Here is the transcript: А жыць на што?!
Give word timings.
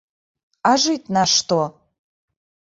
А 0.69 0.71
жыць 0.85 1.13
на 1.19 1.23
што?! 1.37 1.61